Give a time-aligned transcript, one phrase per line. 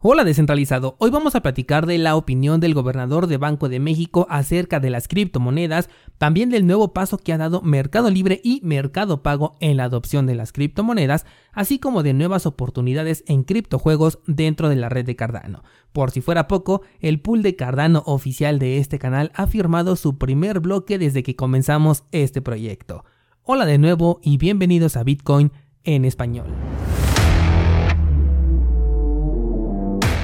[0.00, 4.28] Hola descentralizado, hoy vamos a platicar de la opinión del gobernador de Banco de México
[4.30, 9.24] acerca de las criptomonedas, también del nuevo paso que ha dado Mercado Libre y Mercado
[9.24, 14.68] Pago en la adopción de las criptomonedas, así como de nuevas oportunidades en criptojuegos dentro
[14.68, 15.64] de la red de Cardano.
[15.92, 20.16] Por si fuera poco, el pool de Cardano oficial de este canal ha firmado su
[20.16, 23.04] primer bloque desde que comenzamos este proyecto.
[23.42, 25.50] Hola de nuevo y bienvenidos a Bitcoin
[25.82, 26.46] en español.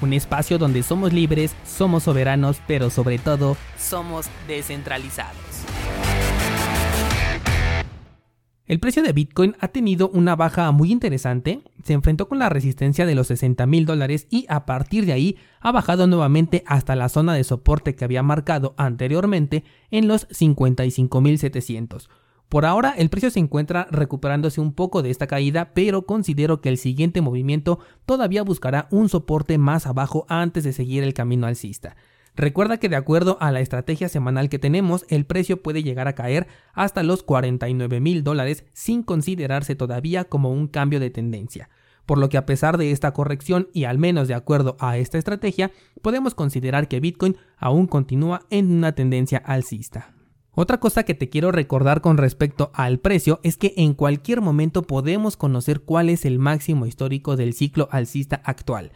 [0.00, 5.36] un espacio donde somos libres, somos soberanos, pero sobre todo somos descentralizados.
[8.66, 13.06] El precio de Bitcoin ha tenido una baja muy interesante, se enfrentó con la resistencia
[13.06, 17.08] de los 60 mil dólares y a partir de ahí ha bajado nuevamente hasta la
[17.08, 22.10] zona de soporte que había marcado anteriormente en los 55 mil 700
[22.48, 26.70] por ahora el precio se encuentra recuperándose un poco de esta caída, pero considero que
[26.70, 31.96] el siguiente movimiento todavía buscará un soporte más abajo antes de seguir el camino alcista.
[32.34, 36.14] Recuerda que de acuerdo a la estrategia semanal que tenemos, el precio puede llegar a
[36.14, 41.68] caer hasta los 49 mil dólares sin considerarse todavía como un cambio de tendencia.
[42.06, 45.18] Por lo que a pesar de esta corrección y al menos de acuerdo a esta
[45.18, 50.14] estrategia, podemos considerar que Bitcoin aún continúa en una tendencia alcista.
[50.60, 54.82] Otra cosa que te quiero recordar con respecto al precio es que en cualquier momento
[54.82, 58.90] podemos conocer cuál es el máximo histórico del ciclo alcista actual.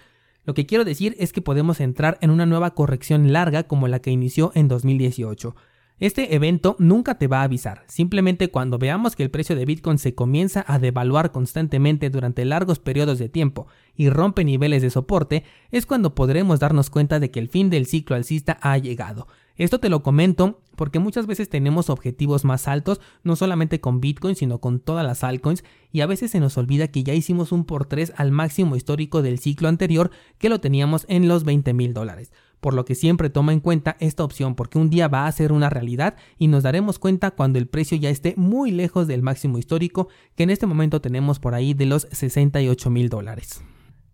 [0.45, 4.01] Lo que quiero decir es que podemos entrar en una nueva corrección larga como la
[4.01, 5.55] que inició en 2018.
[6.01, 9.99] Este evento nunca te va a avisar, simplemente cuando veamos que el precio de Bitcoin
[9.99, 15.45] se comienza a devaluar constantemente durante largos periodos de tiempo y rompe niveles de soporte,
[15.71, 19.29] es cuando podremos darnos cuenta de que el fin del ciclo alcista ha llegado.
[19.57, 24.35] Esto te lo comento porque muchas veces tenemos objetivos más altos, no solamente con Bitcoin,
[24.35, 27.65] sino con todas las altcoins, y a veces se nos olvida que ya hicimos un
[27.65, 31.93] por 3 al máximo histórico del ciclo anterior que lo teníamos en los 20 mil
[31.95, 32.33] dólares.
[32.61, 35.53] Por lo que siempre toma en cuenta esta opción porque un día va a ser
[35.53, 39.59] una realidad y nos daremos cuenta cuando el precio ya esté muy lejos del máximo
[39.59, 43.63] histórico que en este momento tenemos por ahí de los 68 mil dólares.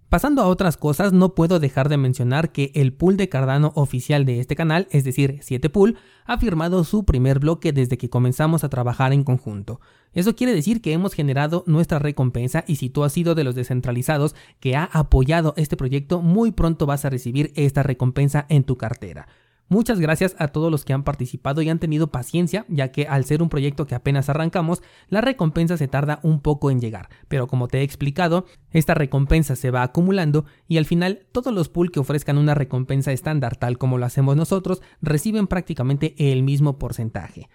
[0.08, 4.24] Pasando a otras cosas, no puedo dejar de mencionar que el pool de Cardano oficial
[4.24, 8.70] de este canal, es decir, 7pool, ha firmado su primer bloque desde que comenzamos a
[8.70, 9.82] trabajar en conjunto.
[10.14, 13.54] Eso quiere decir que hemos generado nuestra recompensa y si tú has sido de los
[13.54, 18.78] descentralizados que ha apoyado este proyecto, muy pronto vas a recibir esta recompensa en tu
[18.78, 19.28] cartera.
[19.70, 23.24] Muchas gracias a todos los que han participado y han tenido paciencia, ya que al
[23.24, 27.10] ser un proyecto que apenas arrancamos, la recompensa se tarda un poco en llegar.
[27.28, 31.68] Pero como te he explicado, esta recompensa se va acumulando y al final todos los
[31.68, 36.78] pools que ofrezcan una recompensa estándar tal como lo hacemos nosotros reciben prácticamente el mismo
[36.78, 37.50] porcentaje.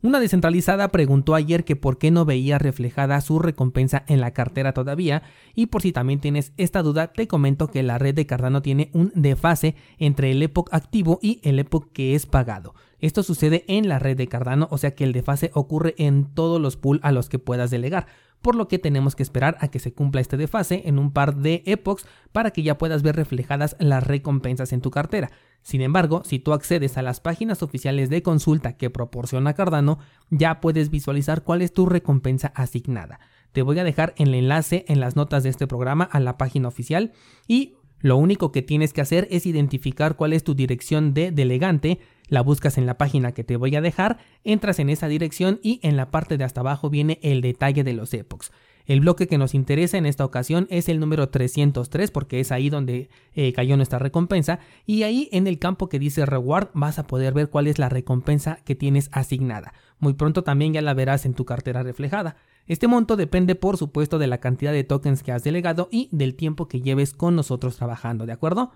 [0.00, 4.72] Una descentralizada preguntó ayer que por qué no veía reflejada su recompensa en la cartera
[4.72, 5.24] todavía
[5.56, 8.90] y por si también tienes esta duda te comento que la red de Cardano tiene
[8.92, 12.74] un defase entre el Epoch activo y el Epoch que es pagado.
[13.00, 16.60] Esto sucede en la red de Cardano, o sea que el defase ocurre en todos
[16.60, 18.06] los pools a los que puedas delegar
[18.42, 21.36] por lo que tenemos que esperar a que se cumpla este defase en un par
[21.36, 25.30] de epochs para que ya puedas ver reflejadas las recompensas en tu cartera.
[25.62, 29.98] Sin embargo, si tú accedes a las páginas oficiales de consulta que proporciona Cardano,
[30.30, 33.18] ya puedes visualizar cuál es tu recompensa asignada.
[33.52, 36.68] Te voy a dejar el enlace en las notas de este programa a la página
[36.68, 37.12] oficial
[37.46, 41.98] y lo único que tienes que hacer es identificar cuál es tu dirección de delegante,
[42.28, 45.80] la buscas en la página que te voy a dejar, entras en esa dirección y
[45.82, 48.52] en la parte de hasta abajo viene el detalle de los epochs.
[48.88, 52.70] El bloque que nos interesa en esta ocasión es el número 303 porque es ahí
[52.70, 57.06] donde eh, cayó nuestra recompensa y ahí en el campo que dice reward vas a
[57.06, 59.74] poder ver cuál es la recompensa que tienes asignada.
[59.98, 62.36] Muy pronto también ya la verás en tu cartera reflejada.
[62.68, 66.34] Este monto depende por supuesto de la cantidad de tokens que has delegado y del
[66.34, 68.72] tiempo que lleves con nosotros trabajando, ¿de acuerdo?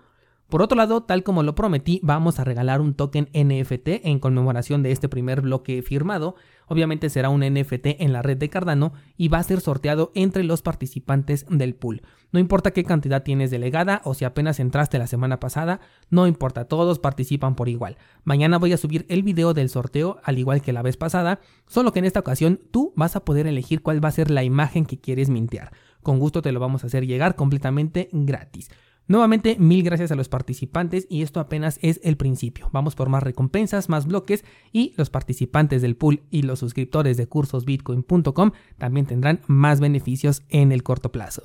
[0.48, 4.82] Por otro lado, tal como lo prometí, vamos a regalar un token NFT en conmemoración
[4.82, 6.34] de este primer bloque firmado.
[6.66, 10.44] Obviamente será un NFT en la red de Cardano y va a ser sorteado entre
[10.44, 12.02] los participantes del pool.
[12.32, 15.80] No importa qué cantidad tienes delegada o si apenas entraste la semana pasada,
[16.10, 17.96] no importa, todos participan por igual.
[18.24, 21.92] Mañana voy a subir el video del sorteo al igual que la vez pasada, solo
[21.92, 24.84] que en esta ocasión tú vas a poder elegir cuál va a ser la imagen
[24.84, 25.72] que quieres mintear.
[26.02, 28.70] Con gusto te lo vamos a hacer llegar completamente gratis.
[29.08, 32.70] Nuevamente, mil gracias a los participantes y esto apenas es el principio.
[32.72, 37.26] Vamos por más recompensas, más bloques y los participantes del pool y los suscriptores de
[37.26, 41.42] cursosbitcoin.com también tendrán más beneficios en el corto plazo.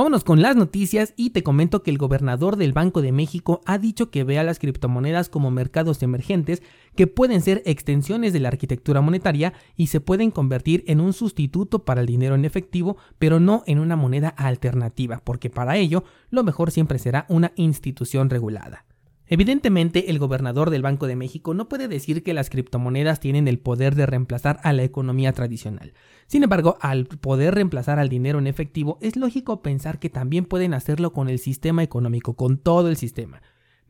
[0.00, 3.76] Vámonos con las noticias y te comento que el gobernador del Banco de México ha
[3.76, 6.62] dicho que ve a las criptomonedas como mercados emergentes
[6.96, 11.84] que pueden ser extensiones de la arquitectura monetaria y se pueden convertir en un sustituto
[11.84, 16.44] para el dinero en efectivo, pero no en una moneda alternativa, porque para ello lo
[16.44, 18.86] mejor siempre será una institución regulada.
[19.32, 23.60] Evidentemente, el gobernador del Banco de México no puede decir que las criptomonedas tienen el
[23.60, 25.94] poder de reemplazar a la economía tradicional.
[26.26, 30.74] Sin embargo, al poder reemplazar al dinero en efectivo, es lógico pensar que también pueden
[30.74, 33.40] hacerlo con el sistema económico, con todo el sistema.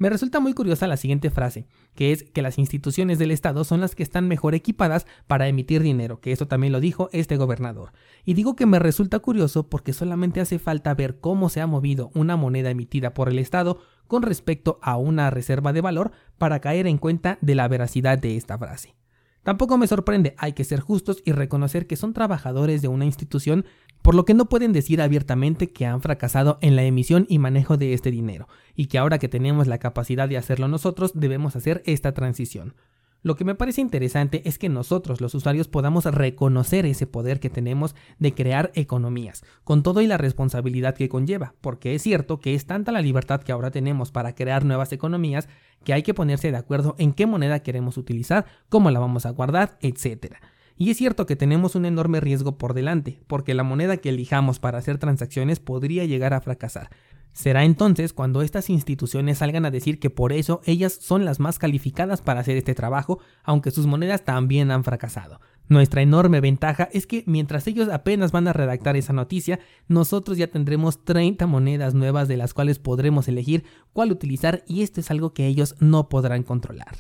[0.00, 3.82] Me resulta muy curiosa la siguiente frase, que es que las instituciones del Estado son
[3.82, 7.93] las que están mejor equipadas para emitir dinero, que eso también lo dijo este gobernador.
[8.25, 12.11] Y digo que me resulta curioso porque solamente hace falta ver cómo se ha movido
[12.14, 16.87] una moneda emitida por el Estado con respecto a una reserva de valor para caer
[16.87, 19.00] en cuenta de la veracidad de esta frase.
[19.42, 23.64] Tampoco me sorprende, hay que ser justos y reconocer que son trabajadores de una institución,
[24.02, 27.76] por lo que no pueden decir abiertamente que han fracasado en la emisión y manejo
[27.76, 31.82] de este dinero, y que ahora que tenemos la capacidad de hacerlo nosotros debemos hacer
[31.87, 32.75] esta transición.
[33.22, 37.50] Lo que me parece interesante es que nosotros, los usuarios, podamos reconocer ese poder que
[37.50, 42.55] tenemos de crear economías, con todo y la responsabilidad que conlleva, porque es cierto que
[42.55, 45.49] es tanta la libertad que ahora tenemos para crear nuevas economías
[45.84, 49.31] que hay que ponerse de acuerdo en qué moneda queremos utilizar, cómo la vamos a
[49.31, 50.37] guardar, etc.
[50.76, 54.61] Y es cierto que tenemos un enorme riesgo por delante, porque la moneda que elijamos
[54.61, 56.88] para hacer transacciones podría llegar a fracasar,
[57.32, 61.58] Será entonces cuando estas instituciones salgan a decir que por eso ellas son las más
[61.58, 65.40] calificadas para hacer este trabajo, aunque sus monedas también han fracasado.
[65.68, 70.48] Nuestra enorme ventaja es que mientras ellos apenas van a redactar esa noticia, nosotros ya
[70.48, 73.62] tendremos 30 monedas nuevas de las cuales podremos elegir
[73.92, 76.96] cuál utilizar y esto es algo que ellos no podrán controlar.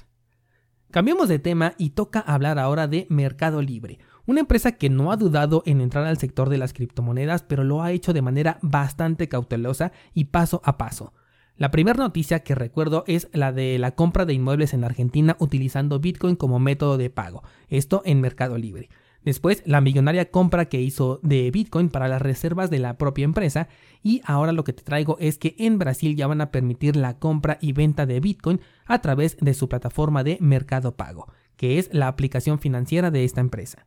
[0.92, 3.98] Cambiemos de tema y toca hablar ahora de Mercado Libre,
[4.30, 7.82] una empresa que no ha dudado en entrar al sector de las criptomonedas, pero lo
[7.82, 11.12] ha hecho de manera bastante cautelosa y paso a paso.
[11.56, 15.98] La primera noticia que recuerdo es la de la compra de inmuebles en Argentina utilizando
[15.98, 18.88] Bitcoin como método de pago, esto en Mercado Libre.
[19.24, 23.68] Después, la millonaria compra que hizo de Bitcoin para las reservas de la propia empresa.
[24.02, 27.18] Y ahora lo que te traigo es que en Brasil ya van a permitir la
[27.18, 31.92] compra y venta de Bitcoin a través de su plataforma de Mercado Pago, que es
[31.92, 33.86] la aplicación financiera de esta empresa.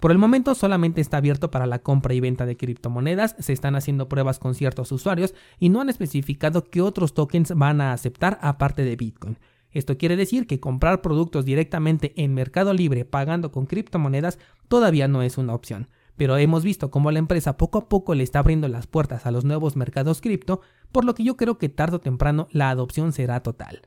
[0.00, 3.76] Por el momento solamente está abierto para la compra y venta de criptomonedas, se están
[3.76, 8.38] haciendo pruebas con ciertos usuarios y no han especificado qué otros tokens van a aceptar
[8.42, 9.38] aparte de Bitcoin.
[9.70, 14.38] Esto quiere decir que comprar productos directamente en Mercado Libre pagando con criptomonedas
[14.68, 18.22] todavía no es una opción, pero hemos visto cómo la empresa poco a poco le
[18.22, 20.60] está abriendo las puertas a los nuevos mercados cripto,
[20.92, 23.82] por lo que yo creo que tarde o temprano la adopción será total.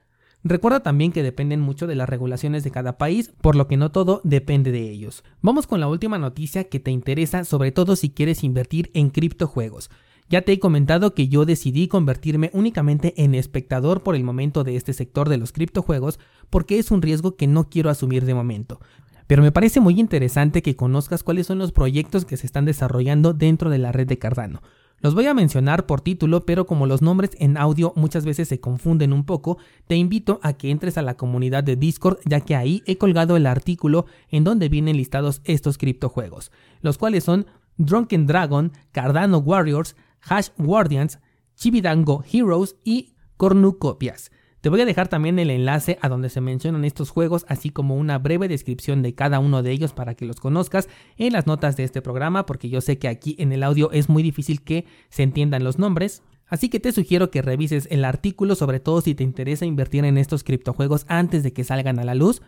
[0.50, 3.92] Recuerda también que dependen mucho de las regulaciones de cada país, por lo que no
[3.92, 5.26] todo depende de ellos.
[5.42, 9.90] Vamos con la última noticia que te interesa, sobre todo si quieres invertir en criptojuegos.
[10.30, 14.76] Ya te he comentado que yo decidí convertirme únicamente en espectador por el momento de
[14.78, 16.20] este sector de los criptojuegos
[16.50, 18.80] porque es un riesgo que no quiero asumir de momento.
[19.28, 23.34] Pero me parece muy interesante que conozcas cuáles son los proyectos que se están desarrollando
[23.34, 24.62] dentro de la red de Cardano.
[25.00, 28.60] Los voy a mencionar por título, pero como los nombres en audio muchas veces se
[28.60, 32.56] confunden un poco, te invito a que entres a la comunidad de Discord, ya que
[32.56, 37.46] ahí he colgado el artículo en donde vienen listados estos criptojuegos, los cuales son
[37.78, 41.20] Drunken Dragon, Cardano Warriors, Hash Guardians,
[41.56, 44.32] Chibidango Heroes y Cornucopias.
[44.62, 47.96] Te voy a dejar también el enlace a donde se mencionan estos juegos, así como
[47.96, 51.78] una breve descripción de cada uno de ellos para que los conozcas en las notas
[51.78, 54.86] de este programa, porque yo sé que aquí en el audio es muy difícil que
[55.10, 56.24] se entiendan los nombres.
[56.48, 60.18] Así que te sugiero que revises el artículo, sobre todo si te interesa invertir en
[60.18, 62.42] estos criptojuegos antes de que salgan a la luz,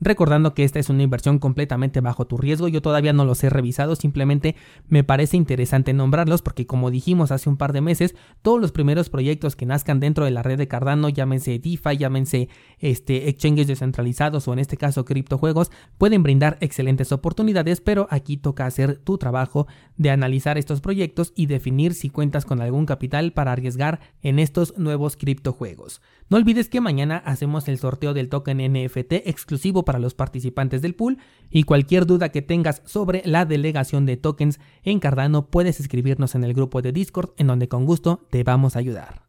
[0.00, 3.48] Recordando que esta es una inversión completamente bajo tu riesgo, yo todavía no los he
[3.48, 4.56] revisado, simplemente
[4.88, 9.08] me parece interesante nombrarlos porque como dijimos hace un par de meses, todos los primeros
[9.08, 12.48] proyectos que nazcan dentro de la red de Cardano, llámense DeFi, llámense
[12.80, 18.66] este, exchanges descentralizados o en este caso criptojuegos, pueden brindar excelentes oportunidades, pero aquí toca
[18.66, 23.52] hacer tu trabajo de analizar estos proyectos y definir si cuentas con algún capital para
[23.52, 26.02] arriesgar en estos nuevos criptojuegos.
[26.28, 30.96] No olvides que mañana hacemos el sorteo del token NFT exclusivo para los participantes del
[30.96, 31.18] pool
[31.52, 36.42] y cualquier duda que tengas sobre la delegación de tokens en Cardano puedes escribirnos en
[36.42, 39.22] el grupo de Discord en donde con gusto te vamos a ayudar.